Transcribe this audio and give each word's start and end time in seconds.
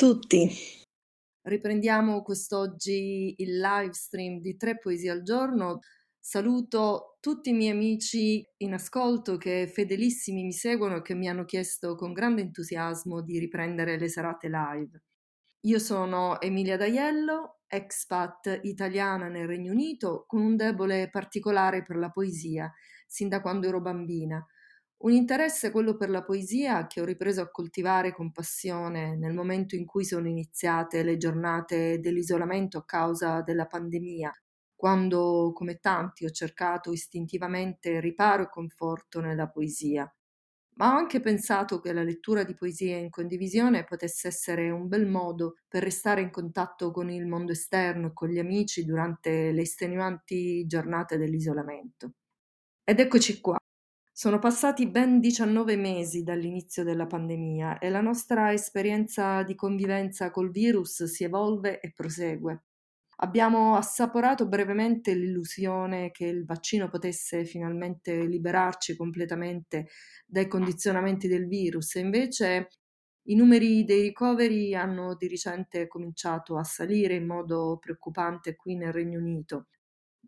Tutti. 0.00 0.48
Riprendiamo 1.42 2.22
quest'oggi 2.22 3.34
il 3.36 3.58
live 3.58 3.92
stream 3.92 4.40
di 4.40 4.56
Tre 4.56 4.78
Poesie 4.78 5.10
al 5.10 5.20
Giorno. 5.20 5.80
Saluto 6.18 7.18
tutti 7.20 7.50
i 7.50 7.52
miei 7.52 7.72
amici 7.72 8.42
in 8.62 8.72
ascolto 8.72 9.36
che 9.36 9.70
fedelissimi 9.70 10.42
mi 10.42 10.54
seguono 10.54 10.96
e 10.96 11.02
che 11.02 11.14
mi 11.14 11.28
hanno 11.28 11.44
chiesto 11.44 11.96
con 11.96 12.14
grande 12.14 12.40
entusiasmo 12.40 13.20
di 13.20 13.38
riprendere 13.38 13.98
le 13.98 14.08
serate 14.08 14.48
live. 14.48 15.02
Io 15.66 15.78
sono 15.78 16.40
Emilia 16.40 16.78
D'Aiello, 16.78 17.58
expat 17.66 18.60
italiana 18.62 19.28
nel 19.28 19.46
Regno 19.46 19.72
Unito, 19.72 20.24
con 20.26 20.40
un 20.40 20.56
debole 20.56 21.10
particolare 21.10 21.82
per 21.82 21.96
la 21.96 22.08
poesia, 22.08 22.72
sin 23.06 23.28
da 23.28 23.42
quando 23.42 23.68
ero 23.68 23.82
bambina. 23.82 24.42
Un 25.02 25.12
interesse, 25.12 25.70
quello 25.70 25.96
per 25.96 26.10
la 26.10 26.22
poesia, 26.22 26.86
che 26.86 27.00
ho 27.00 27.06
ripreso 27.06 27.40
a 27.40 27.50
coltivare 27.50 28.12
con 28.12 28.32
passione 28.32 29.16
nel 29.16 29.32
momento 29.32 29.74
in 29.74 29.86
cui 29.86 30.04
sono 30.04 30.28
iniziate 30.28 31.02
le 31.02 31.16
giornate 31.16 32.00
dell'isolamento 32.00 32.76
a 32.76 32.84
causa 32.84 33.40
della 33.40 33.64
pandemia, 33.66 34.30
quando, 34.74 35.52
come 35.54 35.78
tanti, 35.78 36.26
ho 36.26 36.30
cercato 36.30 36.92
istintivamente 36.92 37.98
riparo 37.98 38.42
e 38.42 38.48
conforto 38.50 39.20
nella 39.20 39.48
poesia. 39.48 40.10
Ma 40.76 40.94
ho 40.94 40.96
anche 40.98 41.20
pensato 41.20 41.80
che 41.80 41.92
la 41.94 42.02
lettura 42.02 42.44
di 42.44 42.54
poesie 42.54 42.96
in 42.98 43.10
condivisione 43.10 43.84
potesse 43.84 44.28
essere 44.28 44.70
un 44.70 44.86
bel 44.88 45.06
modo 45.06 45.56
per 45.68 45.82
restare 45.82 46.20
in 46.20 46.30
contatto 46.30 46.90
con 46.90 47.10
il 47.10 47.26
mondo 47.26 47.52
esterno 47.52 48.08
e 48.08 48.12
con 48.12 48.28
gli 48.28 48.38
amici 48.38 48.84
durante 48.84 49.52
le 49.52 49.62
estenuanti 49.62 50.66
giornate 50.66 51.16
dell'isolamento. 51.18 52.12
Ed 52.84 53.00
eccoci 53.00 53.40
qua, 53.40 53.58
sono 54.20 54.38
passati 54.38 54.86
ben 54.86 55.18
19 55.18 55.76
mesi 55.76 56.22
dall'inizio 56.22 56.84
della 56.84 57.06
pandemia 57.06 57.78
e 57.78 57.88
la 57.88 58.02
nostra 58.02 58.52
esperienza 58.52 59.42
di 59.44 59.54
convivenza 59.54 60.30
col 60.30 60.50
virus 60.50 61.04
si 61.04 61.24
evolve 61.24 61.80
e 61.80 61.90
prosegue. 61.90 62.64
Abbiamo 63.22 63.76
assaporato 63.76 64.46
brevemente 64.46 65.14
l'illusione 65.14 66.10
che 66.10 66.26
il 66.26 66.44
vaccino 66.44 66.90
potesse 66.90 67.46
finalmente 67.46 68.26
liberarci 68.26 68.94
completamente 68.94 69.86
dai 70.26 70.48
condizionamenti 70.48 71.26
del 71.26 71.46
virus 71.46 71.94
e 71.94 72.00
invece 72.00 72.68
i 73.28 73.34
numeri 73.34 73.84
dei 73.84 74.02
ricoveri 74.02 74.74
hanno 74.74 75.14
di 75.14 75.28
recente 75.28 75.86
cominciato 75.86 76.58
a 76.58 76.62
salire 76.62 77.14
in 77.14 77.24
modo 77.24 77.78
preoccupante 77.80 78.54
qui 78.54 78.76
nel 78.76 78.92
Regno 78.92 79.18
Unito. 79.18 79.68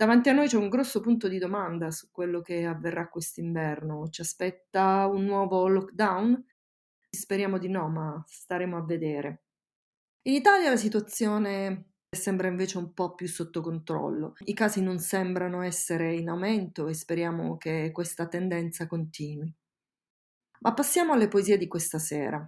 Davanti 0.02 0.30
a 0.30 0.32
noi 0.32 0.48
c'è 0.48 0.56
un 0.56 0.68
grosso 0.68 0.98
punto 0.98 1.28
di 1.28 1.38
domanda 1.38 1.92
su 1.92 2.08
quello 2.10 2.40
che 2.40 2.64
avverrà 2.64 3.08
quest'inverno. 3.08 4.08
Ci 4.08 4.20
aspetta 4.20 5.06
un 5.06 5.24
nuovo 5.24 5.68
lockdown? 5.68 6.44
Speriamo 7.08 7.56
di 7.56 7.68
no, 7.68 7.88
ma 7.88 8.20
staremo 8.26 8.76
a 8.76 8.84
vedere. 8.84 9.44
In 10.22 10.34
Italia 10.34 10.70
la 10.70 10.76
situazione 10.76 11.92
sembra 12.10 12.48
invece 12.48 12.78
un 12.78 12.92
po' 12.92 13.14
più 13.14 13.28
sotto 13.28 13.60
controllo. 13.60 14.34
I 14.40 14.54
casi 14.54 14.82
non 14.82 14.98
sembrano 14.98 15.62
essere 15.62 16.12
in 16.16 16.28
aumento 16.30 16.88
e 16.88 16.94
speriamo 16.94 17.56
che 17.56 17.92
questa 17.92 18.26
tendenza 18.26 18.88
continui. 18.88 19.54
Ma 20.62 20.74
passiamo 20.74 21.12
alle 21.12 21.28
poesie 21.28 21.56
di 21.56 21.68
questa 21.68 22.00
sera. 22.00 22.44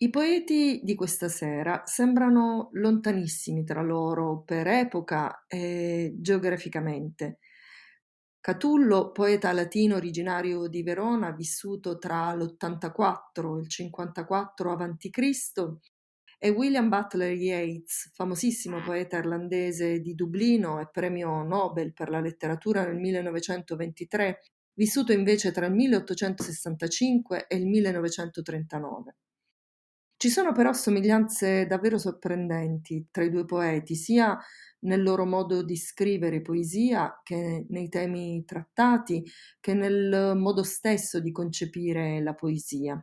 I 0.00 0.10
poeti 0.10 0.80
di 0.84 0.94
questa 0.94 1.28
sera 1.28 1.82
sembrano 1.84 2.68
lontanissimi 2.74 3.64
tra 3.64 3.82
loro 3.82 4.42
per 4.44 4.68
epoca 4.68 5.44
e 5.48 6.14
geograficamente. 6.20 7.40
Catullo, 8.40 9.10
poeta 9.10 9.50
latino 9.50 9.96
originario 9.96 10.68
di 10.68 10.84
Verona, 10.84 11.32
vissuto 11.32 11.98
tra 11.98 12.32
l'84 12.32 13.56
e 13.56 13.60
il 13.60 13.68
54 13.68 14.72
a.C., 14.72 15.78
e 16.38 16.48
William 16.50 16.88
Butler 16.88 17.32
Yeats, 17.32 18.12
famosissimo 18.14 18.80
poeta 18.82 19.16
irlandese 19.16 19.98
di 19.98 20.14
Dublino 20.14 20.78
e 20.78 20.88
premio 20.92 21.42
Nobel 21.42 21.92
per 21.92 22.08
la 22.08 22.20
letteratura 22.20 22.84
nel 22.84 22.98
1923, 22.98 24.42
vissuto 24.74 25.10
invece 25.10 25.50
tra 25.50 25.66
il 25.66 25.74
1865 25.74 27.46
e 27.48 27.56
il 27.56 27.66
1939. 27.66 29.16
Ci 30.18 30.30
sono 30.30 30.52
però 30.52 30.72
somiglianze 30.72 31.66
davvero 31.66 31.96
sorprendenti 31.96 33.06
tra 33.10 33.22
i 33.24 33.30
due 33.30 33.44
poeti, 33.44 33.94
sia 33.94 34.36
nel 34.80 35.02
loro 35.02 35.24
modo 35.24 35.62
di 35.62 35.76
scrivere 35.76 36.42
poesia 36.42 37.20
che 37.22 37.64
nei 37.68 37.88
temi 37.88 38.44
trattati, 38.44 39.24
che 39.60 39.74
nel 39.74 40.34
modo 40.36 40.62
stesso 40.64 41.20
di 41.20 41.30
concepire 41.32 42.20
la 42.20 42.34
poesia. 42.34 43.00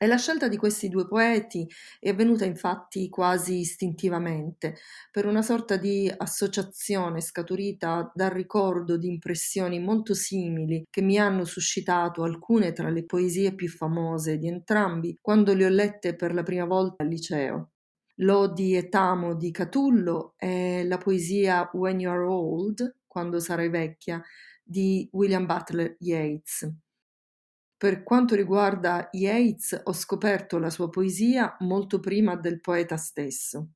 E 0.00 0.06
la 0.06 0.16
scelta 0.16 0.46
di 0.46 0.56
questi 0.56 0.88
due 0.88 1.08
poeti 1.08 1.68
è 1.98 2.10
avvenuta 2.10 2.44
infatti 2.44 3.08
quasi 3.08 3.58
istintivamente, 3.58 4.76
per 5.10 5.26
una 5.26 5.42
sorta 5.42 5.76
di 5.76 6.08
associazione 6.16 7.20
scaturita 7.20 8.08
dal 8.14 8.30
ricordo 8.30 8.96
di 8.96 9.08
impressioni 9.08 9.80
molto 9.80 10.14
simili 10.14 10.84
che 10.88 11.02
mi 11.02 11.18
hanno 11.18 11.44
suscitato 11.44 12.22
alcune 12.22 12.72
tra 12.72 12.90
le 12.90 13.04
poesie 13.06 13.56
più 13.56 13.68
famose 13.68 14.38
di 14.38 14.46
entrambi 14.46 15.18
quando 15.20 15.52
le 15.52 15.64
ho 15.64 15.68
lette 15.68 16.14
per 16.14 16.32
la 16.32 16.44
prima 16.44 16.64
volta 16.64 17.02
al 17.02 17.08
liceo. 17.08 17.70
Lodi 18.20 18.76
e 18.76 18.88
Tamo 18.88 19.34
di 19.34 19.50
Catullo 19.50 20.34
e 20.38 20.84
la 20.86 20.98
poesia 20.98 21.68
When 21.72 21.98
You 21.98 22.12
Are 22.12 22.24
Old, 22.24 22.98
quando 23.08 23.40
sarai 23.40 23.68
vecchia, 23.68 24.22
di 24.62 25.08
William 25.10 25.44
Butler 25.44 25.96
Yeats. 25.98 26.72
Per 27.78 28.02
quanto 28.02 28.34
riguarda 28.34 29.08
Yeats, 29.12 29.82
ho 29.84 29.92
scoperto 29.92 30.58
la 30.58 30.68
sua 30.68 30.88
poesia 30.88 31.56
molto 31.60 32.00
prima 32.00 32.34
del 32.34 32.60
poeta 32.60 32.96
stesso. 32.96 33.68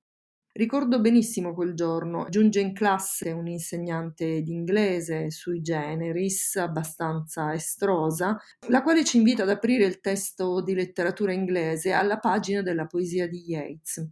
Ricordo 0.50 1.00
benissimo 1.00 1.54
quel 1.54 1.74
giorno. 1.74 2.26
Giunge 2.28 2.58
in 2.58 2.74
classe 2.74 3.30
un 3.30 3.46
insegnante 3.46 4.42
di 4.42 4.50
inglese 4.50 5.30
sui 5.30 5.62
generis, 5.62 6.56
abbastanza 6.56 7.54
estrosa, 7.54 8.36
la 8.66 8.82
quale 8.82 9.04
ci 9.04 9.18
invita 9.18 9.44
ad 9.44 9.50
aprire 9.50 9.84
il 9.84 10.00
testo 10.00 10.60
di 10.62 10.74
letteratura 10.74 11.32
inglese 11.32 11.92
alla 11.92 12.18
pagina 12.18 12.60
della 12.60 12.86
poesia 12.86 13.28
di 13.28 13.44
Yeats. 13.46 14.04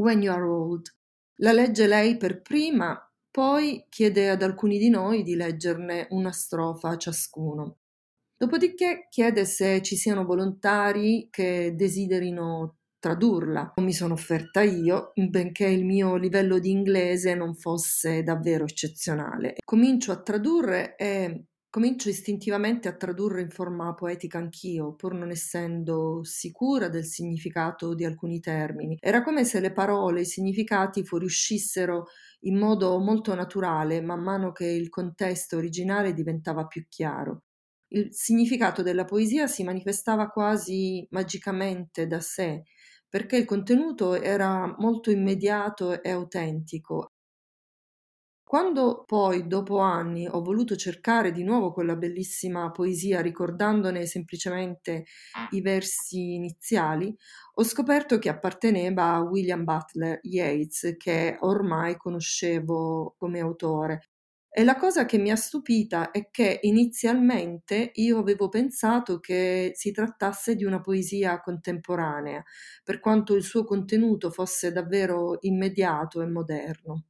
When 0.00 0.22
You 0.22 0.34
Are 0.34 0.42
Old. 0.42 0.86
La 1.40 1.52
legge 1.52 1.86
lei 1.86 2.16
per 2.16 2.40
prima, 2.40 2.98
poi 3.30 3.84
chiede 3.90 4.30
ad 4.30 4.42
alcuni 4.42 4.78
di 4.78 4.88
noi 4.88 5.22
di 5.22 5.36
leggerne 5.36 6.06
una 6.10 6.32
strofa 6.32 6.96
ciascuno. 6.96 7.80
Dopodiché 8.44 9.06
chiede 9.08 9.46
se 9.46 9.80
ci 9.80 9.96
siano 9.96 10.26
volontari 10.26 11.28
che 11.30 11.72
desiderino 11.74 12.76
tradurla. 12.98 13.72
Non 13.76 13.86
mi 13.86 13.94
sono 13.94 14.12
offerta 14.12 14.60
io, 14.60 15.12
benché 15.14 15.64
il 15.64 15.86
mio 15.86 16.16
livello 16.16 16.58
di 16.58 16.70
inglese 16.70 17.34
non 17.34 17.54
fosse 17.54 18.22
davvero 18.22 18.64
eccezionale. 18.64 19.54
Comincio 19.64 20.12
a 20.12 20.20
tradurre 20.20 20.94
e 20.96 21.44
comincio 21.70 22.10
istintivamente 22.10 22.86
a 22.86 22.94
tradurre 22.94 23.40
in 23.40 23.48
forma 23.48 23.94
poetica 23.94 24.36
anch'io, 24.36 24.94
pur 24.94 25.14
non 25.14 25.30
essendo 25.30 26.22
sicura 26.22 26.90
del 26.90 27.06
significato 27.06 27.94
di 27.94 28.04
alcuni 28.04 28.40
termini. 28.40 28.98
Era 29.00 29.22
come 29.22 29.44
se 29.44 29.58
le 29.58 29.72
parole, 29.72 30.20
i 30.20 30.26
significati 30.26 31.02
fuoriuscissero 31.02 32.08
in 32.40 32.58
modo 32.58 32.98
molto 32.98 33.34
naturale 33.34 34.02
man 34.02 34.22
mano 34.22 34.52
che 34.52 34.66
il 34.66 34.90
contesto 34.90 35.56
originale 35.56 36.12
diventava 36.12 36.66
più 36.66 36.84
chiaro 36.90 37.44
il 37.94 38.08
significato 38.14 38.82
della 38.82 39.04
poesia 39.04 39.46
si 39.46 39.62
manifestava 39.64 40.28
quasi 40.28 41.06
magicamente 41.10 42.06
da 42.06 42.20
sé, 42.20 42.62
perché 43.08 43.36
il 43.36 43.44
contenuto 43.44 44.14
era 44.20 44.74
molto 44.78 45.10
immediato 45.10 46.02
e 46.02 46.10
autentico. 46.10 47.12
Quando 48.42 49.04
poi, 49.04 49.46
dopo 49.46 49.78
anni, 49.80 50.26
ho 50.26 50.40
voluto 50.42 50.76
cercare 50.76 51.30
di 51.32 51.42
nuovo 51.44 51.72
quella 51.72 51.94
bellissima 51.96 52.70
poesia, 52.70 53.20
ricordandone 53.20 54.06
semplicemente 54.06 55.04
i 55.50 55.60
versi 55.60 56.32
iniziali, 56.34 57.14
ho 57.54 57.64
scoperto 57.64 58.18
che 58.18 58.28
apparteneva 58.30 59.12
a 59.14 59.20
William 59.22 59.64
Butler 59.64 60.20
Yeats, 60.22 60.94
che 60.96 61.36
ormai 61.40 61.96
conoscevo 61.98 63.14
come 63.18 63.40
autore. 63.40 64.08
E 64.56 64.62
la 64.62 64.76
cosa 64.76 65.04
che 65.04 65.18
mi 65.18 65.32
ha 65.32 65.36
stupita 65.36 66.12
è 66.12 66.28
che 66.30 66.60
inizialmente 66.62 67.90
io 67.94 68.18
avevo 68.18 68.48
pensato 68.48 69.18
che 69.18 69.72
si 69.74 69.90
trattasse 69.90 70.54
di 70.54 70.64
una 70.64 70.80
poesia 70.80 71.40
contemporanea, 71.40 72.40
per 72.84 73.00
quanto 73.00 73.34
il 73.34 73.42
suo 73.42 73.64
contenuto 73.64 74.30
fosse 74.30 74.70
davvero 74.70 75.38
immediato 75.40 76.22
e 76.22 76.26
moderno. 76.26 77.04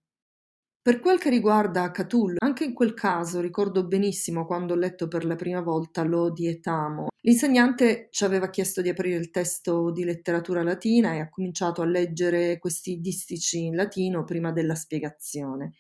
Per 0.81 1.01
quel 1.01 1.19
che 1.19 1.31
riguarda 1.31 1.91
Catull, 1.91 2.37
anche 2.39 2.65
in 2.65 2.75
quel 2.75 2.95
caso 2.95 3.41
ricordo 3.41 3.87
benissimo 3.87 4.47
quando 4.47 4.75
ho 4.75 4.77
letto 4.77 5.09
per 5.09 5.25
la 5.25 5.37
prima 5.37 5.61
volta 5.61 6.03
Lodi 6.05 6.49
e 6.49 6.61
Tamo. 6.61 7.09
L'insegnante 7.23 8.09
ci 8.11 8.25
aveva 8.25 8.51
chiesto 8.51 8.83
di 8.83 8.91
aprire 8.91 9.19
il 9.19 9.31
testo 9.31 9.91
di 9.91 10.05
letteratura 10.05 10.63
latina 10.63 11.15
e 11.15 11.21
ha 11.21 11.29
cominciato 11.31 11.83
a 11.83 11.87
leggere 11.87 12.59
questi 12.59 13.01
distici 13.01 13.65
in 13.65 13.77
latino 13.77 14.25
prima 14.25 14.53
della 14.53 14.75
spiegazione. 14.75 15.73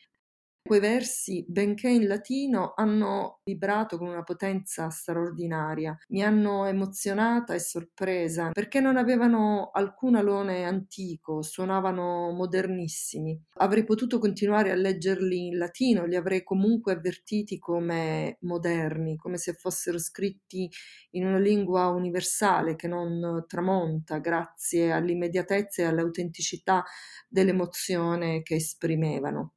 Quei 0.66 0.80
versi, 0.80 1.44
benché 1.46 1.90
in 1.90 2.06
latino, 2.06 2.72
hanno 2.74 3.40
vibrato 3.44 3.98
con 3.98 4.08
una 4.08 4.22
potenza 4.22 4.88
straordinaria. 4.88 5.94
Mi 6.08 6.22
hanno 6.24 6.64
emozionata 6.64 7.52
e 7.52 7.58
sorpresa 7.58 8.48
perché 8.50 8.80
non 8.80 8.96
avevano 8.96 9.68
alcun 9.74 10.14
alone 10.14 10.64
antico, 10.64 11.42
suonavano 11.42 12.30
modernissimi. 12.30 13.38
Avrei 13.58 13.84
potuto 13.84 14.18
continuare 14.18 14.70
a 14.70 14.74
leggerli 14.74 15.48
in 15.48 15.58
latino, 15.58 16.06
li 16.06 16.16
avrei 16.16 16.42
comunque 16.42 16.94
avvertiti 16.94 17.58
come 17.58 18.38
moderni, 18.40 19.16
come 19.16 19.36
se 19.36 19.52
fossero 19.52 19.98
scritti 19.98 20.70
in 21.10 21.26
una 21.26 21.38
lingua 21.38 21.88
universale 21.88 22.74
che 22.74 22.88
non 22.88 23.44
tramonta 23.46 24.16
grazie 24.18 24.92
all'immediatezza 24.92 25.82
e 25.82 25.84
all'autenticità 25.84 26.82
dell'emozione 27.28 28.42
che 28.42 28.54
esprimevano. 28.54 29.52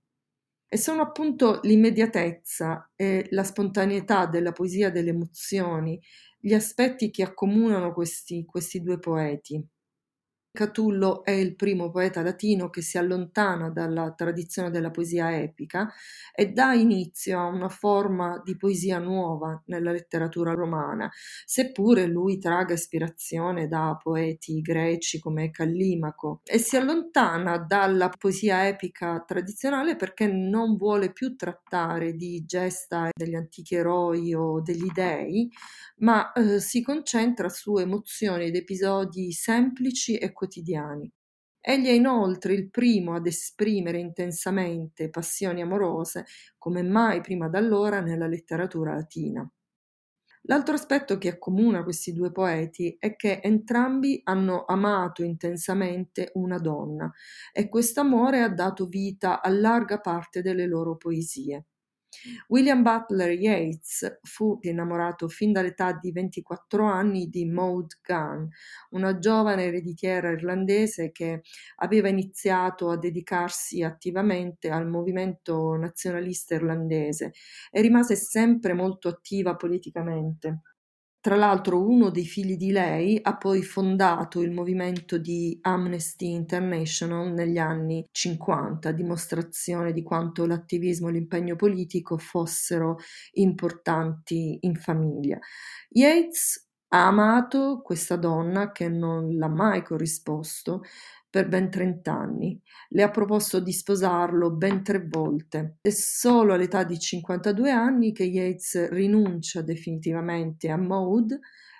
E 0.70 0.78
sono 0.78 1.02
appunto 1.02 1.60
l'immediatezza 1.64 2.92
e 2.96 3.28
la 3.32 3.44
spontaneità 3.44 4.26
della 4.26 4.52
poesia 4.52 4.90
delle 4.92 5.10
emozioni 5.12 6.00
gli 6.40 6.54
aspetti 6.54 7.10
che 7.10 7.24
accomunano 7.24 7.94
questi, 7.94 8.44
questi 8.46 8.82
due 8.82 9.00
poeti. 9.00 9.66
Catullo 10.58 11.24
è 11.24 11.30
il 11.30 11.56
primo 11.56 11.92
poeta 11.92 12.24
latino 12.24 12.72
che 12.72 12.82
si 12.82 12.98
allontana 12.98 13.70
dalla 13.70 14.12
tradizione 14.14 14.72
della 14.72 14.90
poesia 14.90 15.40
epica 15.40 15.94
e 16.34 16.48
dà 16.48 16.74
inizio 16.74 17.40
a 17.40 17.46
una 17.46 17.70
forma 17.70 18.42
di 18.44 18.58
poesia 18.58 18.98
nuova 18.98 19.62
nella 19.68 19.92
letteratura 19.92 20.56
romana, 20.56 21.12
seppure 21.46 22.08
lui 22.08 22.40
traga 22.40 22.74
ispirazione 22.74 23.68
da 23.68 24.00
poeti 24.02 24.60
greci 24.62 25.20
come 25.20 25.52
Callimaco 25.52 26.42
e 26.44 26.58
si 26.58 26.76
allontana 26.76 27.60
dalla 27.60 28.10
poesia 28.10 28.68
epica 28.68 29.24
tradizionale 29.28 29.96
perché 29.96 30.26
non 30.26 30.76
vuole 30.76 31.14
più 31.14 31.36
trattare 31.36 32.16
di 32.16 32.46
gesta 32.48 33.12
degli 33.16 33.36
antichi 33.36 33.76
eroi 33.76 34.34
o 34.34 34.60
degli 34.60 34.90
dei, 34.92 35.52
ma 35.98 36.32
eh, 36.32 36.60
si 36.60 36.82
concentra 36.82 37.48
su 37.48 37.78
emozioni 37.78 38.46
ed 38.46 38.56
episodi 38.56 39.32
semplici 39.32 40.18
e 40.18 40.32
quotidiani 40.32 40.46
quotidiani. 40.48 41.12
Egli 41.60 41.88
è 41.88 41.92
inoltre 41.92 42.54
il 42.54 42.70
primo 42.70 43.14
ad 43.16 43.28
esprimere 43.28 44.00
intensamente 44.00 45.10
passioni 45.10 45.62
amorose 45.62 46.26
come 46.58 46.82
mai 46.82 47.20
prima 47.22 47.50
d'allora 47.50 48.00
nella 48.00 48.28
letteratura 48.28 48.94
latina. 48.94 49.50
L'altro 50.44 50.76
aspetto 50.76 51.18
che 51.18 51.28
accomuna 51.30 51.84
questi 51.84 52.14
due 52.14 52.32
poeti 52.32 52.96
è 52.98 53.18
che 53.18 53.42
entrambi 53.44 54.22
hanno 54.24 54.64
amato 54.66 55.22
intensamente 55.24 56.32
una 56.36 56.58
donna 56.58 57.12
e 57.52 57.68
questo 57.68 58.00
amore 58.00 58.42
ha 58.42 58.50
dato 58.50 58.88
vita 58.88 59.42
a 59.42 59.50
larga 59.50 60.00
parte 60.00 60.42
delle 60.42 60.66
loro 60.66 60.96
poesie. 60.96 61.66
William 62.48 62.82
Butler 62.82 63.32
Yeats 63.32 64.20
fu 64.24 64.58
innamorato 64.62 65.28
fin 65.28 65.52
dall'età 65.52 65.94
di 65.94 66.12
24 66.12 66.86
anni 66.86 67.30
di 67.30 67.46
Maud 67.46 68.00
Gunn, 68.06 68.46
una 68.92 69.18
giovane 69.18 69.66
ereditiera 69.66 70.32
irlandese 70.32 71.12
che 71.12 71.42
aveva 71.78 72.08
iniziato 72.10 72.90
a 72.90 72.98
dedicarsi 72.98 73.84
attivamente 73.84 74.70
al 74.70 74.88
movimento 74.88 75.76
nazionalista 75.76 76.56
irlandese 76.56 77.34
e 77.72 77.82
rimase 77.82 78.16
sempre 78.16 78.74
molto 78.74 79.08
attiva 79.08 79.56
politicamente. 79.56 80.62
Tra 81.20 81.36
l'altro 81.36 81.86
uno 81.86 82.10
dei 82.10 82.26
figli 82.26 82.56
di 82.56 82.72
lei 82.72 83.20
ha 83.22 83.36
poi 83.36 83.62
fondato 83.64 84.42
il 84.42 84.52
movimento 84.52 85.18
di 85.18 85.58
Amnesty 85.62 86.32
International 86.32 87.34
negli 87.34 87.58
anni 87.58 88.06
50, 88.10 88.92
dimostrazione 88.92 89.92
di 89.92 90.04
quanto 90.04 90.46
l'attivismo 90.46 91.10
e 91.10 91.12
l'impegno 91.14 91.56
politico 91.56 92.18
fossero 92.18 92.98
importanti 93.34 94.60
in 94.62 94.76
famiglia. 94.76 95.38
Yates 95.90 96.66
ha 96.90 97.08
amato 97.08 97.82
questa 97.84 98.16
donna 98.16 98.72
che 98.72 98.88
non 98.88 99.36
l'ha 99.38 99.50
mai 99.50 99.84
corrisposto 99.84 100.84
per 101.30 101.48
ben 101.48 101.70
30 101.70 102.12
anni. 102.12 102.60
Le 102.90 103.04
ha 103.04 103.10
proposto 103.10 103.60
di 103.60 103.72
sposarlo 103.72 104.52
ben 104.52 104.84
tre 104.84 105.06
volte. 105.08 105.78
È 105.82 105.90
solo 105.90 106.54
all'età 106.54 106.84
di 106.84 106.98
52 106.98 107.70
anni 107.72 108.12
che 108.12 108.24
Yates 108.24 108.90
rinuncia 108.90 109.62
definitivamente 109.62 110.70
a 110.70 110.78
Maud 110.78 111.38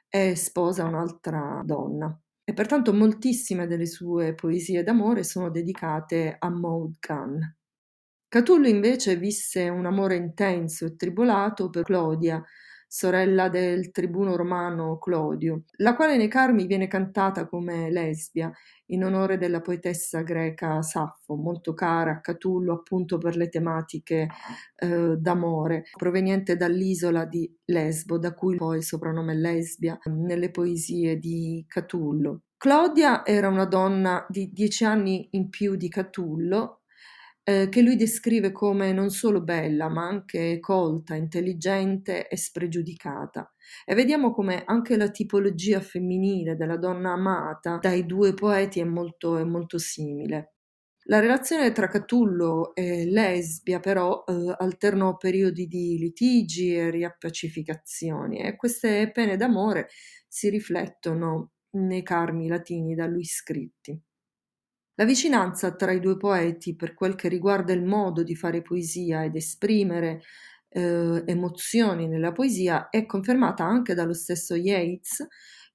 e 0.10 0.36
sposa 0.36 0.86
un'altra 0.86 1.62
donna. 1.66 2.20
E 2.44 2.54
pertanto 2.54 2.94
moltissime 2.94 3.68
delle 3.68 3.86
sue 3.86 4.34
poesie 4.34 4.84
d'amore 4.84 5.24
sono 5.24 5.50
dedicate 5.50 6.36
a 6.40 6.50
Maud 6.50 6.96
Gunn. 7.00 7.42
Catullo 8.30 8.68
invece 8.68 9.16
visse 9.16 9.70
un 9.70 9.86
amore 9.86 10.16
intenso 10.16 10.86
e 10.86 10.96
tribolato 10.96 11.70
per 11.70 11.84
Claudia, 11.84 12.44
sorella 12.88 13.50
del 13.50 13.92
tribuno 13.92 14.36
romano 14.36 14.98
Clodio, 14.98 15.64
la 15.78 15.96
quale 15.96 16.18
nei 16.18 16.30
Carmi 16.30 16.66
viene 16.66 16.88
cantata 16.88 17.48
come 17.48 17.92
lesbia 17.92 18.52
in 18.88 19.04
onore 19.04 19.38
della 19.38 19.62
poetessa 19.62 20.22
greca 20.22 20.82
Saffo, 20.82 21.36
molto 21.36 21.74
cara 21.74 22.12
a 22.12 22.22
Catullo 22.22 22.74
appunto 22.74 23.18
per 23.18 23.36
le 23.36 23.50
tematiche 23.50 24.28
eh, 24.76 25.16
d'amore, 25.18 25.84
proveniente 25.98 26.56
dall'isola 26.56 27.26
di 27.26 27.54
Lesbo, 27.66 28.18
da 28.18 28.34
cui 28.34 28.56
poi 28.56 28.78
il 28.78 28.84
soprannome 28.84 29.36
lesbia 29.36 30.00
nelle 30.06 30.50
poesie 30.50 31.18
di 31.18 31.66
Catullo. 31.68 32.44
Claudia 32.58 33.26
era 33.26 33.50
una 33.50 33.66
donna 33.66 34.26
di 34.30 34.52
dieci 34.52 34.84
anni 34.84 35.28
in 35.32 35.50
più 35.50 35.76
di 35.76 35.90
Catullo 35.90 36.82
eh, 37.50 37.70
che 37.70 37.82
lui 37.82 37.96
descrive 37.96 38.52
come 38.52 38.92
non 38.92 39.10
solo 39.10 39.42
bella, 39.42 39.88
ma 39.88 40.06
anche 40.06 40.60
colta, 40.60 41.16
intelligente 41.16 42.28
e 42.28 42.36
spregiudicata. 42.36 43.54
E 43.86 43.96
vediamo 43.96 44.34
come 44.34 44.64
anche 44.66 44.98
la 44.98 45.10
tipologia 45.10 45.80
femminile 45.80 46.58
della 46.58 46.76
donna 46.76 47.14
amata 47.14 47.80
dai 47.82 48.06
due 48.06 48.34
poeti 48.34 48.82
è 48.82 48.84
molto, 48.84 49.38
è 49.38 49.46
molto 49.46 49.78
simile. 49.78 50.56
La 51.04 51.22
relazione 51.22 51.72
tra 51.72 51.88
Catullo 51.88 52.76
e 52.76 53.06
Lesbia 53.06 53.80
però 53.80 54.26
eh, 54.28 54.54
alternò 54.58 55.16
periodi 55.16 55.68
di 55.68 55.98
litigi 55.98 56.76
e 56.76 56.90
riappacificazioni 56.90 58.40
e 58.40 58.58
queste 58.58 59.10
pene 59.14 59.38
d'amore 59.38 59.88
si 60.28 60.50
riflettono 60.50 61.52
nei 61.78 62.04
carmi 62.04 62.50
latini 62.50 62.94
da 62.94 63.08
lui 63.08 63.24
scritti. 63.24 63.98
La 65.00 65.06
vicinanza 65.06 65.76
tra 65.76 65.92
i 65.92 66.00
due 66.00 66.18
poeti, 66.18 66.76
per 66.76 66.96
quel 66.96 67.14
che 67.14 67.28
riguarda 67.28 67.72
il 67.72 67.84
modo 67.84 68.24
di 68.24 68.36
fare 68.36 68.64
poesia 68.64 69.24
ed 69.24 69.36
esprimere 69.36 70.22
eh, 70.70 71.22
emozioni 71.26 72.08
nella 72.08 72.32
poesia, 72.32 72.90
è 72.90 73.06
confermata 73.06 73.64
anche 73.64 73.94
dallo 73.94 74.14
stesso 74.14 74.56
Yeats, 74.56 75.28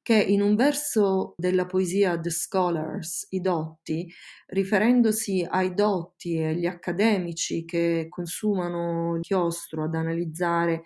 che 0.02 0.20
in 0.20 0.42
un 0.42 0.56
verso 0.56 1.34
della 1.36 1.66
poesia 1.66 2.18
The 2.18 2.30
Scholars, 2.30 3.28
i 3.30 3.40
dotti, 3.40 4.12
riferendosi 4.46 5.46
ai 5.48 5.72
dotti 5.72 6.38
e 6.38 6.48
agli 6.48 6.66
accademici 6.66 7.64
che 7.64 8.06
consumano 8.08 9.14
il 9.14 9.22
chiostro 9.22 9.84
ad 9.84 9.94
analizzare 9.94 10.82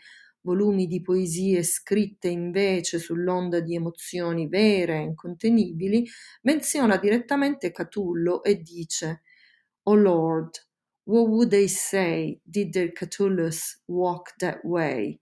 volumi 0.47 0.87
di 0.87 1.03
poesie 1.03 1.65
scritte 1.65 2.29
invece 2.29 3.01
sull'onda 3.01 3.59
di 3.59 3.75
emozioni 3.75 4.47
vere 4.47 4.99
e 4.99 5.03
incontenibili, 5.03 6.07
menziona 6.43 6.97
direttamente 6.99 7.73
Catullo 7.73 8.45
e 8.45 8.63
dice 8.63 9.23
Oh 9.89 9.97
Lord, 9.97 10.51
what 11.05 11.27
would 11.27 11.51
they 11.51 11.67
say 11.67 12.39
did 12.45 12.73
their 12.73 12.93
Catullus 12.93 13.83
walk 13.87 14.37
that 14.37 14.61
way? 14.63 15.19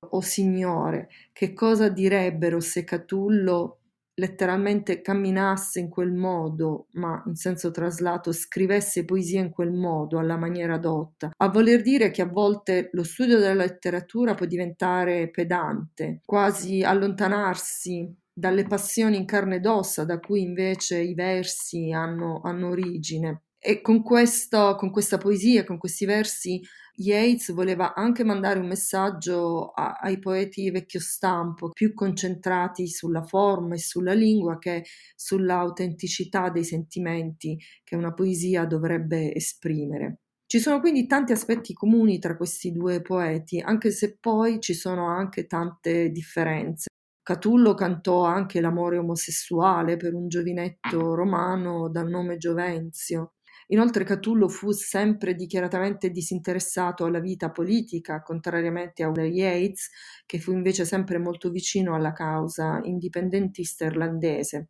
O 0.00 0.08
oh 0.16 0.20
Signore, 0.20 1.08
che 1.32 1.52
cosa 1.52 1.88
direbbero 1.88 2.58
se 2.58 2.82
Catullo 2.82 3.82
letteralmente 4.18 5.00
camminasse 5.02 5.80
in 5.80 5.88
quel 5.88 6.12
modo, 6.12 6.88
ma 6.92 7.22
in 7.26 7.36
senso 7.36 7.70
traslato 7.70 8.32
scrivesse 8.32 9.04
poesia 9.04 9.40
in 9.40 9.50
quel 9.50 9.72
modo, 9.72 10.18
alla 10.18 10.36
maniera 10.36 10.78
dotta, 10.78 11.30
a 11.36 11.48
voler 11.48 11.82
dire 11.82 12.10
che 12.10 12.22
a 12.22 12.26
volte 12.26 12.88
lo 12.92 13.04
studio 13.04 13.38
della 13.38 13.64
letteratura 13.64 14.34
può 14.34 14.46
diventare 14.46 15.30
pedante, 15.30 16.20
quasi 16.24 16.82
allontanarsi 16.82 18.14
dalle 18.32 18.64
passioni 18.64 19.16
in 19.16 19.24
carne 19.24 19.56
ed 19.56 19.66
ossa 19.66 20.04
da 20.04 20.18
cui 20.18 20.42
invece 20.42 20.98
i 20.98 21.14
versi 21.14 21.92
hanno, 21.92 22.40
hanno 22.42 22.68
origine. 22.68 23.42
E 23.58 23.80
con, 23.80 24.02
questo, 24.02 24.76
con 24.76 24.90
questa 24.90 25.18
poesia, 25.18 25.64
con 25.64 25.78
questi 25.78 26.04
versi, 26.04 26.62
Yeats 26.98 27.52
voleva 27.52 27.94
anche 27.94 28.24
mandare 28.24 28.58
un 28.58 28.66
messaggio 28.66 29.70
a, 29.70 29.98
ai 30.00 30.18
poeti 30.18 30.70
vecchio 30.70 31.00
stampo, 31.00 31.70
più 31.70 31.92
concentrati 31.92 32.88
sulla 32.88 33.22
forma 33.22 33.74
e 33.74 33.78
sulla 33.78 34.14
lingua 34.14 34.58
che 34.58 34.84
sull'autenticità 35.14 36.50
dei 36.50 36.64
sentimenti 36.64 37.58
che 37.84 37.96
una 37.96 38.14
poesia 38.14 38.64
dovrebbe 38.64 39.34
esprimere. 39.34 40.20
Ci 40.46 40.58
sono 40.58 40.80
quindi 40.80 41.06
tanti 41.06 41.32
aspetti 41.32 41.72
comuni 41.74 42.18
tra 42.18 42.36
questi 42.36 42.70
due 42.72 43.02
poeti, 43.02 43.60
anche 43.60 43.90
se 43.90 44.16
poi 44.18 44.60
ci 44.60 44.74
sono 44.74 45.08
anche 45.08 45.46
tante 45.46 46.10
differenze. 46.10 46.88
Catullo 47.22 47.74
cantò 47.74 48.24
anche 48.24 48.60
l'amore 48.60 48.98
omosessuale 48.98 49.96
per 49.96 50.14
un 50.14 50.28
giovinetto 50.28 51.14
romano 51.14 51.88
dal 51.90 52.08
nome 52.08 52.36
Giovenzio, 52.36 53.32
Inoltre 53.68 54.04
Catullo 54.04 54.48
fu 54.48 54.70
sempre 54.70 55.34
dichiaratamente 55.34 56.10
disinteressato 56.10 57.04
alla 57.04 57.18
vita 57.18 57.50
politica, 57.50 58.22
contrariamente 58.22 59.02
a 59.02 59.12
Yeats, 59.16 59.90
che 60.24 60.38
fu 60.38 60.52
invece 60.52 60.84
sempre 60.84 61.18
molto 61.18 61.50
vicino 61.50 61.94
alla 61.94 62.12
causa 62.12 62.80
indipendentista 62.84 63.84
irlandese. 63.84 64.68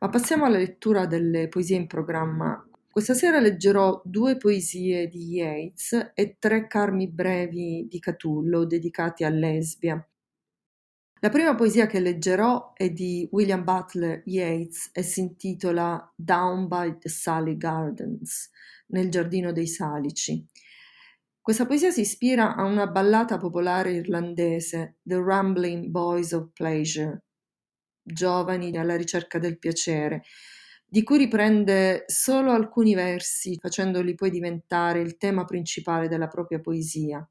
Ma 0.00 0.08
passiamo 0.08 0.44
alla 0.44 0.58
lettura 0.58 1.06
delle 1.06 1.48
poesie 1.48 1.76
in 1.76 1.86
programma. 1.86 2.62
Questa 2.90 3.14
sera 3.14 3.38
leggerò 3.38 4.00
due 4.04 4.36
poesie 4.36 5.08
di 5.08 5.34
Yeats 5.34 6.12
e 6.14 6.36
tre 6.38 6.66
carmi 6.66 7.08
brevi 7.08 7.86
di 7.88 7.98
Catullo 7.98 8.64
dedicati 8.64 9.24
a 9.24 9.28
Lesbia. 9.28 10.02
La 11.20 11.30
prima 11.30 11.56
poesia 11.56 11.88
che 11.88 11.98
leggerò 11.98 12.74
è 12.74 12.90
di 12.90 13.28
William 13.32 13.64
Butler 13.64 14.22
Yeats 14.24 14.90
e 14.92 15.02
si 15.02 15.18
intitola 15.18 16.12
Down 16.14 16.68
by 16.68 16.96
the 16.98 17.08
Sally 17.08 17.56
Gardens, 17.56 18.48
nel 18.88 19.10
giardino 19.10 19.50
dei 19.50 19.66
salici. 19.66 20.46
Questa 21.40 21.66
poesia 21.66 21.90
si 21.90 22.02
ispira 22.02 22.54
a 22.54 22.62
una 22.62 22.86
ballata 22.86 23.36
popolare 23.36 23.94
irlandese, 23.94 24.98
The 25.02 25.20
Rambling 25.20 25.86
Boys 25.86 26.30
of 26.30 26.50
Pleasure, 26.52 27.24
giovani 28.00 28.76
alla 28.76 28.96
ricerca 28.96 29.40
del 29.40 29.58
piacere, 29.58 30.22
di 30.86 31.02
cui 31.02 31.18
riprende 31.18 32.04
solo 32.06 32.52
alcuni 32.52 32.94
versi, 32.94 33.58
facendoli 33.58 34.14
poi 34.14 34.30
diventare 34.30 35.00
il 35.00 35.16
tema 35.16 35.44
principale 35.44 36.06
della 36.06 36.28
propria 36.28 36.60
poesia. 36.60 37.28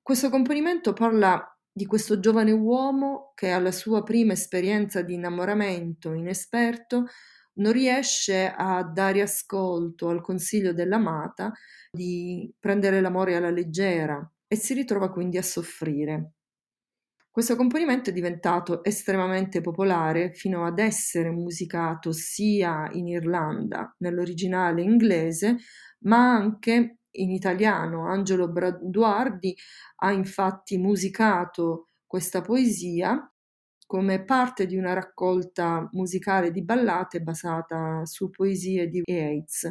Questo 0.00 0.30
componimento 0.30 0.94
parla 0.94 1.46
di 1.72 1.86
questo 1.86 2.20
giovane 2.20 2.52
uomo 2.52 3.32
che 3.34 3.50
alla 3.50 3.72
sua 3.72 4.02
prima 4.02 4.34
esperienza 4.34 5.02
di 5.02 5.14
innamoramento 5.14 6.12
inesperto 6.12 7.06
non 7.54 7.72
riesce 7.72 8.52
a 8.54 8.82
dare 8.82 9.22
ascolto 9.22 10.08
al 10.08 10.22
consiglio 10.22 10.72
dell'amata 10.72 11.52
di 11.90 12.52
prendere 12.58 13.00
l'amore 13.00 13.36
alla 13.36 13.50
leggera 13.50 14.30
e 14.46 14.56
si 14.56 14.74
ritrova 14.74 15.10
quindi 15.10 15.38
a 15.38 15.42
soffrire. 15.42 16.32
Questo 17.30 17.56
componimento 17.56 18.10
è 18.10 18.12
diventato 18.12 18.84
estremamente 18.84 19.62
popolare 19.62 20.34
fino 20.34 20.66
ad 20.66 20.78
essere 20.78 21.30
musicato 21.30 22.12
sia 22.12 22.90
in 22.92 23.08
Irlanda, 23.08 23.94
nell'originale 24.00 24.82
inglese, 24.82 25.56
ma 26.00 26.34
anche 26.34 26.98
in 27.12 27.30
italiano. 27.30 28.06
Angelo 28.08 28.48
Braduardi 28.48 29.56
ha 29.96 30.12
infatti 30.12 30.78
musicato 30.78 31.88
questa 32.06 32.40
poesia 32.40 33.26
come 33.86 34.24
parte 34.24 34.66
di 34.66 34.76
una 34.76 34.94
raccolta 34.94 35.88
musicale 35.92 36.50
di 36.50 36.62
ballate 36.62 37.20
basata 37.20 38.04
su 38.06 38.30
poesie 38.30 38.88
di 38.88 39.02
Yeats. 39.04 39.70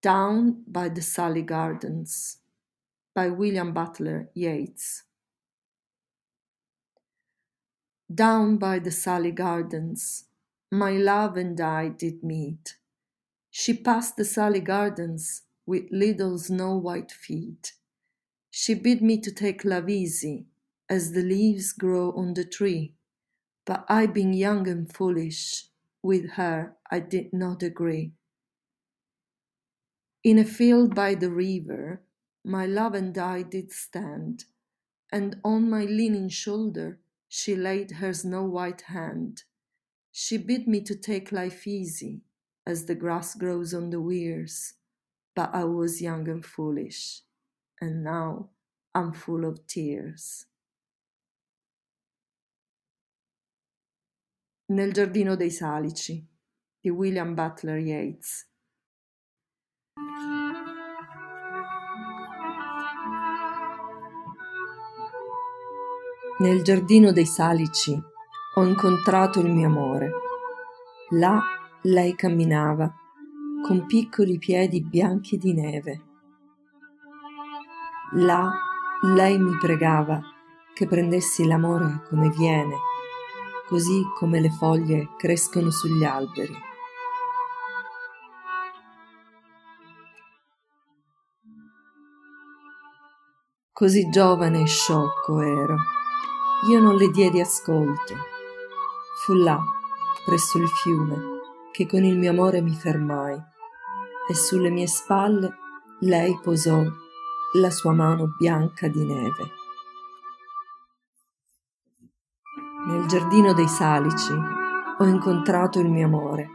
Down 0.00 0.64
by 0.66 0.90
the 0.90 1.00
Sally 1.00 1.44
Gardens 1.44 2.40
by 3.14 3.28
William 3.28 3.72
Butler 3.72 4.30
Yeats. 4.34 5.04
Down 8.12 8.58
by 8.58 8.80
the 8.80 8.90
Sally 8.90 9.30
Gardens, 9.30 10.26
my 10.72 10.96
love 10.96 11.36
and 11.36 11.60
I 11.60 11.90
did 11.90 12.24
meet. 12.24 12.79
She 13.50 13.74
passed 13.74 14.16
the 14.16 14.24
Sally 14.24 14.60
Gardens 14.60 15.42
with 15.66 15.90
little 15.92 16.38
snow 16.38 16.76
white 16.76 17.12
feet. 17.12 17.74
She 18.50 18.74
bid 18.74 19.02
me 19.02 19.20
to 19.20 19.32
take 19.32 19.64
love 19.64 19.88
easy, 19.88 20.46
as 20.88 21.12
the 21.12 21.22
leaves 21.22 21.72
grow 21.72 22.12
on 22.12 22.34
the 22.34 22.44
tree. 22.44 22.96
But 23.66 23.86
I, 23.88 24.06
being 24.06 24.34
young 24.34 24.68
and 24.68 24.92
foolish, 24.92 25.70
with 26.02 26.30
her 26.32 26.76
I 26.90 27.00
did 27.00 27.32
not 27.32 27.62
agree. 27.62 28.14
In 30.22 30.38
a 30.38 30.44
field 30.46 30.94
by 30.94 31.14
the 31.14 31.30
river, 31.30 32.02
my 32.42 32.64
love 32.64 32.94
and 32.94 33.16
I 33.18 33.42
did 33.42 33.70
stand, 33.70 34.46
and 35.12 35.40
on 35.44 35.70
my 35.70 35.84
leaning 35.84 36.28
shoulder 36.30 37.00
she 37.28 37.56
laid 37.56 37.92
her 37.92 38.14
snow 38.14 38.44
white 38.44 38.82
hand. 38.82 39.44
She 40.12 40.38
bid 40.38 40.68
me 40.68 40.82
to 40.82 40.96
take 40.96 41.32
life 41.32 41.66
easy, 41.66 42.22
as 42.70 42.84
the 42.84 42.94
grass 42.94 43.34
grows 43.34 43.74
on 43.74 43.90
the 43.90 44.00
weirs. 44.00 44.74
But 45.34 45.50
I 45.52 45.64
was 45.64 46.00
young 46.00 46.28
and 46.28 46.44
foolish, 46.44 47.22
and 47.80 48.02
now 48.04 48.50
I'm 48.94 49.12
full 49.12 49.44
of 49.44 49.66
tears. 49.66 50.46
Nel 54.66 54.92
giardino 54.92 55.34
dei 55.34 55.50
salici 55.50 56.24
di 56.80 56.90
William 56.90 57.34
Butler 57.34 57.78
Yeats. 57.78 58.46
Nel 66.38 66.62
giardino 66.62 67.12
dei 67.12 67.26
salici 67.26 68.00
ho 68.54 68.64
incontrato 68.64 69.40
il 69.40 69.52
mio 69.52 69.66
amore. 69.66 70.10
Là 71.10 71.59
lei 71.82 72.14
camminava 72.14 72.92
con 73.62 73.86
piccoli 73.86 74.38
piedi 74.38 74.82
bianchi 74.82 75.38
di 75.38 75.54
neve. 75.54 76.02
Là 78.14 78.52
lei 79.02 79.38
mi 79.38 79.56
pregava 79.56 80.20
che 80.74 80.86
prendessi 80.86 81.46
l'amore 81.46 82.02
come 82.08 82.28
viene, 82.30 82.76
così 83.66 84.04
come 84.18 84.40
le 84.40 84.50
foglie 84.50 85.08
crescono 85.16 85.70
sugli 85.70 86.04
alberi. 86.04 86.54
Così 93.72 94.10
giovane 94.10 94.60
e 94.62 94.66
sciocco 94.66 95.40
ero. 95.40 95.76
Io 96.68 96.80
non 96.80 96.96
le 96.96 97.08
diedi 97.08 97.40
ascolto. 97.40 98.14
Fu 99.22 99.32
là, 99.32 99.58
presso 100.26 100.58
il 100.58 100.68
fiume, 100.68 101.39
che 101.72 101.86
con 101.86 102.04
il 102.04 102.18
mio 102.18 102.30
amore 102.30 102.60
mi 102.60 102.74
fermai 102.74 103.40
e 104.28 104.34
sulle 104.34 104.70
mie 104.70 104.86
spalle 104.86 105.56
lei 106.00 106.38
posò 106.42 106.82
la 107.54 107.70
sua 107.70 107.92
mano 107.92 108.34
bianca 108.38 108.88
di 108.88 109.04
neve. 109.04 109.58
Nel 112.86 113.06
giardino 113.06 113.52
dei 113.52 113.68
salici 113.68 114.32
ho 114.32 115.04
incontrato 115.04 115.80
il 115.80 115.88
mio 115.88 116.06
amore. 116.06 116.48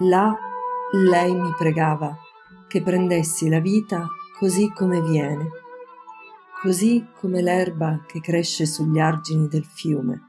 Là 0.00 0.36
lei 0.92 1.34
mi 1.34 1.52
pregava 1.56 2.16
che 2.68 2.82
prendessi 2.82 3.48
la 3.48 3.60
vita 3.60 4.06
così 4.38 4.70
come 4.72 5.00
viene, 5.00 5.48
così 6.60 7.06
come 7.18 7.40
l'erba 7.40 8.04
che 8.06 8.20
cresce 8.20 8.66
sugli 8.66 8.98
argini 8.98 9.48
del 9.48 9.64
fiume. 9.64 10.22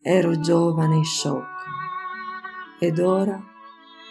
Ero 0.00 0.38
giovane 0.40 1.00
e 1.00 1.04
sciocco 1.04 1.55
ed 2.78 2.98
ora 2.98 3.42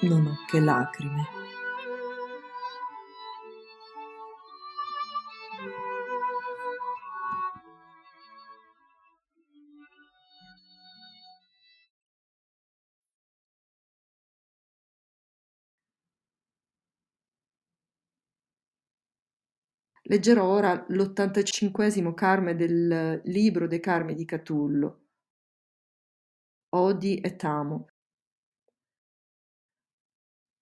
non 0.01 0.25
ho 0.25 0.35
che 0.47 0.59
lacrime. 0.59 1.27
Leggerò 20.07 20.43
ora 20.43 20.85
l'ottantacinquesimo 20.89 22.13
Carme 22.13 22.55
del 22.55 23.21
libro 23.25 23.67
dei 23.67 23.79
Carmi 23.79 24.13
di 24.13 24.23
Catullo. 24.25 25.05
Odi 26.69 27.19
et 27.23 27.43
amo. 27.43 27.87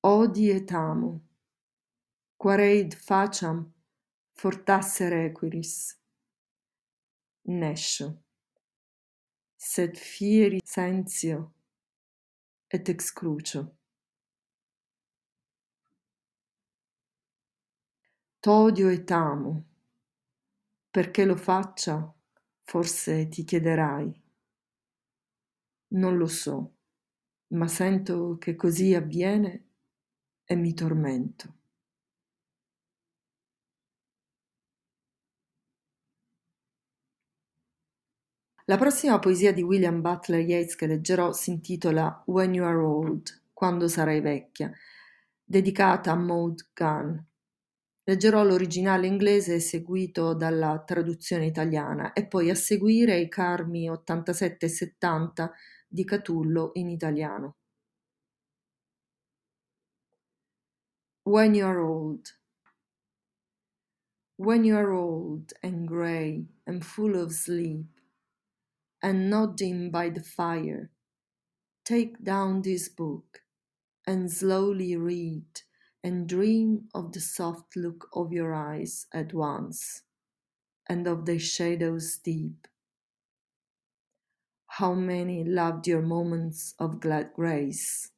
Odi 0.06 0.50
et 0.50 0.70
amo, 0.74 1.22
quareid 2.38 2.94
facam 2.94 3.72
fortasse 4.34 5.08
requiris. 5.08 5.98
Nescio, 7.46 8.08
sed 9.56 9.96
fieri 9.96 10.60
sentio 10.62 11.54
et 12.68 12.90
excrucio. 12.90 13.78
T'odio 18.42 18.90
et 18.90 19.10
amo, 19.10 19.64
perché 20.92 21.24
lo 21.24 21.38
faccia, 21.38 22.14
forse 22.64 23.30
ti 23.30 23.46
chiederai. 23.46 24.22
Non 25.94 26.18
lo 26.18 26.28
so, 26.28 26.76
ma 27.54 27.70
sento 27.70 28.38
che 28.38 28.58
così 28.58 28.94
avviene 28.94 29.68
e 30.54 30.56
mi 30.56 30.74
tormento. 30.74 31.54
La 38.66 38.78
prossima 38.78 39.20
poesia 39.20 39.52
di 39.52 39.62
William 39.62 40.00
Butler 40.00 40.40
Yeats 40.40 40.76
che 40.76 40.88
leggerò 40.88 41.34
si 41.34 41.50
intitola 41.50 42.24
When 42.28 42.54
You 42.54 42.66
Are 42.66 42.78
Old, 42.78 43.42
quando 43.52 43.90
sarai 43.90 44.22
vecchia, 44.22 44.72
dedicata 45.44 46.12
a 46.12 46.16
Maud 46.16 46.70
Gunn. 46.74 47.18
Leggerò 48.06 48.44
l'originale 48.44 49.08
inglese 49.08 49.60
seguito 49.60 50.34
dalla 50.34 50.82
traduzione 50.86 51.46
italiana 51.46 52.14
e 52.14 52.26
poi 52.28 52.50
a 52.50 52.56
seguire 52.56 53.18
i 53.20 53.28
Carmi 53.28 53.90
87 53.90 54.66
e 54.66 54.70
70 54.70 55.52
di 55.88 56.06
Catullo 56.06 56.72
in 56.74 56.90
italiano. 56.90 57.56
When 61.26 61.56
You 61.56 61.66
Are 61.66 61.80
Old 61.82 62.34
When 64.38 64.64
you 64.66 64.76
are 64.78 64.92
old 64.92 65.54
and 65.64 65.88
grey 65.88 66.48
and 66.68 66.86
full 66.86 67.16
of 67.22 67.34
sleep, 67.34 67.86
and 69.02 69.30
nodding 69.30 69.92
by 69.92 70.10
the 70.10 70.24
fire, 70.24 70.90
take 71.86 72.24
down 72.24 72.62
this 72.64 72.90
book 72.90 73.44
and 74.08 74.32
slowly 74.32 74.96
read 74.98 75.46
and 76.04 76.28
dream 76.30 76.90
of 76.96 77.12
the 77.14 77.22
soft 77.22 77.76
look 77.76 78.10
of 78.14 78.34
your 78.34 78.54
eyes 78.56 79.08
at 79.14 79.34
once 79.34 80.04
and 80.90 81.08
of 81.08 81.26
the 81.26 81.40
shadows 81.40 82.18
deep. 82.24 82.68
How 84.68 84.94
many 84.96 85.44
loved 85.44 85.88
your 85.88 86.04
moments 86.04 86.76
of 86.80 87.02
glad 87.02 87.34
grace 87.36 88.13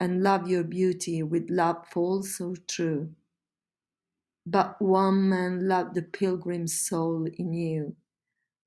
and 0.00 0.22
love 0.22 0.48
your 0.48 0.64
beauty 0.64 1.22
with 1.22 1.50
love 1.50 1.86
full 1.88 2.22
so 2.22 2.54
true. 2.66 3.14
But 4.46 4.82
one 4.82 5.28
man 5.28 5.68
loved 5.68 5.94
the 5.94 6.02
pilgrim 6.02 6.66
soul 6.66 7.26
in 7.26 7.52
you 7.54 7.96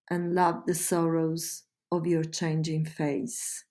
and 0.09 0.35
loved 0.35 0.67
the 0.67 0.75
sorrows 0.75 1.63
of 1.91 2.07
your 2.07 2.23
changing 2.23 2.85
face. 2.85 3.65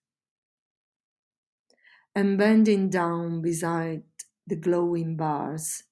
And 2.14 2.38
bending 2.38 2.88
down 2.88 3.42
beside 3.42 4.04
the 4.46 4.56
glowing 4.56 5.16
bars, 5.16 5.84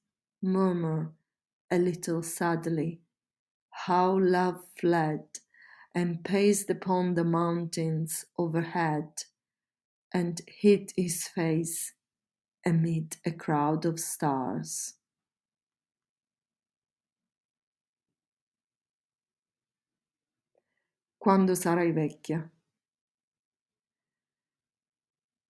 murmur 0.43 1.13
a 1.71 1.79
little 1.79 2.23
sadly 2.23 3.01
how 3.71 4.19
love 4.19 4.65
fled 4.79 5.41
and 5.95 6.25
paced 6.25 6.71
upon 6.71 7.15
the 7.15 7.25
mountains 7.25 8.27
overhead 8.39 9.25
and 10.13 10.41
hid 10.47 10.93
his 10.97 11.29
face 11.29 11.95
amid 12.65 13.17
a 13.25 13.33
crowd 13.33 13.85
of 13.85 13.99
stars. 13.99 14.99
quando 21.19 21.55
sarai 21.55 21.93
vecchia. 21.93 22.51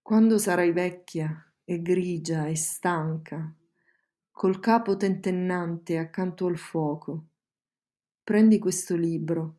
Quando 0.03 0.38
sarai 0.38 0.73
vecchia 0.73 1.55
e 1.62 1.83
grigia 1.83 2.47
e 2.47 2.57
stanca, 2.57 3.55
col 4.33 4.59
capo 4.59 4.97
tentennante 4.97 5.99
accanto 5.99 6.47
al 6.47 6.57
fuoco, 6.57 7.29
prendi 8.25 8.59
questo 8.59 8.97
libro 8.97 9.57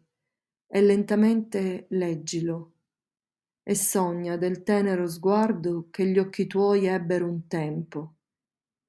e 0.67 0.81
lentamente 0.81 1.85
leggilo 1.91 2.78
e 3.69 3.75
sogna 3.75 4.35
del 4.35 4.63
tenero 4.63 5.05
sguardo 5.05 5.89
che 5.91 6.07
gli 6.07 6.17
occhi 6.17 6.47
tuoi 6.47 6.87
ebbero 6.87 7.29
un 7.29 7.45
tempo 7.45 8.15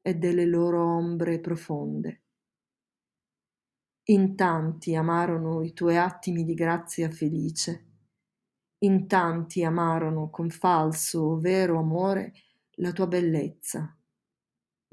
e 0.00 0.14
delle 0.14 0.46
loro 0.46 0.82
ombre 0.82 1.38
profonde. 1.38 2.22
In 4.04 4.34
tanti 4.36 4.94
amarono 4.94 5.60
i 5.60 5.74
tuoi 5.74 5.98
attimi 5.98 6.44
di 6.44 6.54
grazia 6.54 7.10
felice, 7.10 7.88
in 8.78 9.06
tanti 9.06 9.62
amarono 9.62 10.30
con 10.30 10.48
falso 10.48 11.20
o 11.24 11.38
vero 11.38 11.78
amore 11.78 12.32
la 12.76 12.92
tua 12.92 13.06
bellezza, 13.06 13.94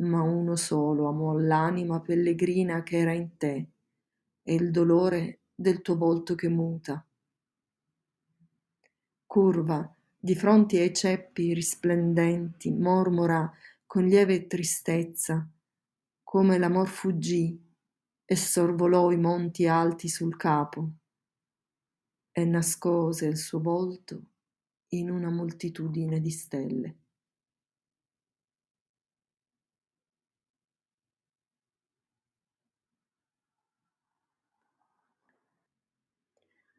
ma 0.01 0.21
uno 0.21 0.57
solo 0.57 1.07
amò 1.07 1.37
l'anima 1.37 2.01
pellegrina 2.01 2.83
che 2.83 2.97
era 2.97 3.13
in 3.13 3.37
te 3.37 3.69
e 4.43 4.53
il 4.53 4.69
dolore 4.69 5.43
del 5.55 5.81
tuo 5.81 5.95
volto 5.95 6.35
che 6.35 6.49
muta. 6.49 7.06
Curva 9.27 9.93
di 10.17 10.35
fronte 10.35 10.79
ai 10.79 10.95
ceppi 10.95 11.53
risplendenti, 11.53 12.71
mormora 12.71 13.51
con 13.85 14.05
lieve 14.05 14.47
tristezza, 14.47 15.47
come 16.23 16.57
l'amor 16.57 16.87
fuggì 16.87 17.61
e 18.25 18.35
sorvolò 18.35 19.11
i 19.11 19.17
monti 19.17 19.67
alti 19.67 20.07
sul 20.07 20.37
capo 20.37 20.91
e 22.31 22.45
nascose 22.45 23.25
il 23.25 23.37
suo 23.37 23.59
volto 23.59 24.21
in 24.93 25.09
una 25.09 25.29
moltitudine 25.29 26.21
di 26.21 26.31
stelle. 26.31 26.97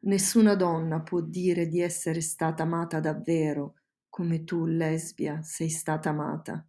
Nessuna 0.09 0.55
donna 0.55 1.01
può 1.01 1.21
dire 1.21 1.67
di 1.67 1.81
essere 1.81 2.19
stata 2.21 2.63
amata 2.63 2.99
davvero 2.99 3.75
come 4.09 4.43
tu, 4.43 4.65
lesbia, 4.65 5.43
sei 5.43 5.69
stata 5.69 6.09
amata. 6.09 6.67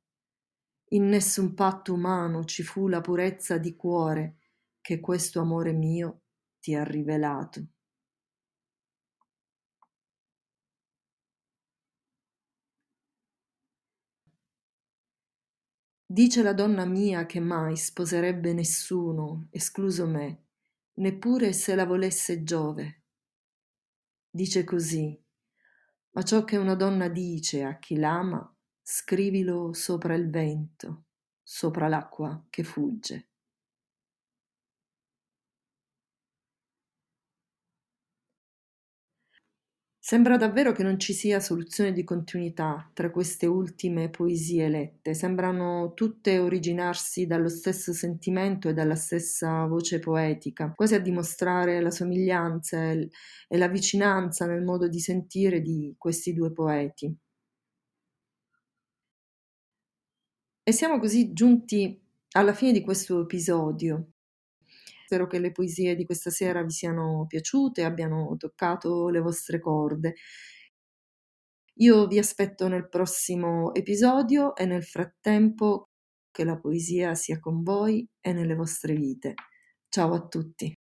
In 0.90 1.08
nessun 1.08 1.54
patto 1.54 1.94
umano 1.94 2.44
ci 2.44 2.62
fu 2.62 2.86
la 2.86 3.00
purezza 3.00 3.56
di 3.56 3.74
cuore 3.76 4.36
che 4.82 5.00
questo 5.00 5.40
amore 5.40 5.72
mio 5.72 6.20
ti 6.60 6.74
ha 6.74 6.84
rivelato. 6.84 7.64
Dice 16.04 16.42
la 16.42 16.52
donna 16.52 16.84
mia 16.84 17.24
che 17.24 17.40
mai 17.40 17.74
sposerebbe 17.78 18.52
nessuno, 18.52 19.48
escluso 19.50 20.06
me, 20.06 20.42
neppure 20.96 21.54
se 21.54 21.74
la 21.74 21.86
volesse 21.86 22.42
Giove. 22.42 22.99
Dice 24.32 24.62
così, 24.62 25.20
ma 26.12 26.22
ciò 26.22 26.44
che 26.44 26.56
una 26.56 26.76
donna 26.76 27.08
dice 27.08 27.64
a 27.64 27.80
chi 27.80 27.96
l'ama, 27.96 28.40
scrivilo 28.80 29.72
sopra 29.72 30.14
il 30.14 30.30
vento, 30.30 31.06
sopra 31.42 31.88
l'acqua 31.88 32.46
che 32.48 32.62
fugge. 32.62 33.29
Sembra 40.10 40.36
davvero 40.36 40.72
che 40.72 40.82
non 40.82 40.98
ci 40.98 41.12
sia 41.12 41.38
soluzione 41.38 41.92
di 41.92 42.02
continuità 42.02 42.90
tra 42.94 43.12
queste 43.12 43.46
ultime 43.46 44.10
poesie 44.10 44.68
lette, 44.68 45.14
sembrano 45.14 45.92
tutte 45.94 46.40
originarsi 46.40 47.28
dallo 47.28 47.48
stesso 47.48 47.92
sentimento 47.92 48.68
e 48.68 48.72
dalla 48.72 48.96
stessa 48.96 49.66
voce 49.66 50.00
poetica, 50.00 50.72
quasi 50.74 50.96
a 50.96 50.98
dimostrare 50.98 51.80
la 51.80 51.92
somiglianza 51.92 52.90
e 52.90 53.08
la 53.56 53.68
vicinanza 53.68 54.46
nel 54.46 54.64
modo 54.64 54.88
di 54.88 54.98
sentire 54.98 55.60
di 55.60 55.94
questi 55.96 56.32
due 56.34 56.52
poeti. 56.52 57.16
E 60.64 60.72
siamo 60.72 60.98
così 60.98 61.32
giunti 61.32 62.02
alla 62.32 62.52
fine 62.52 62.72
di 62.72 62.82
questo 62.82 63.20
episodio. 63.22 64.08
Spero 65.10 65.26
che 65.26 65.40
le 65.40 65.50
poesie 65.50 65.96
di 65.96 66.04
questa 66.04 66.30
sera 66.30 66.62
vi 66.62 66.70
siano 66.70 67.24
piaciute, 67.26 67.82
abbiano 67.82 68.36
toccato 68.36 69.08
le 69.08 69.18
vostre 69.18 69.58
corde. 69.58 70.14
Io 71.80 72.06
vi 72.06 72.16
aspetto 72.16 72.68
nel 72.68 72.88
prossimo 72.88 73.74
episodio 73.74 74.54
e 74.54 74.66
nel 74.66 74.84
frattempo 74.84 75.88
che 76.30 76.44
la 76.44 76.56
poesia 76.56 77.16
sia 77.16 77.40
con 77.40 77.64
voi 77.64 78.06
e 78.20 78.32
nelle 78.32 78.54
vostre 78.54 78.94
vite. 78.94 79.34
Ciao 79.88 80.12
a 80.12 80.28
tutti. 80.28 80.72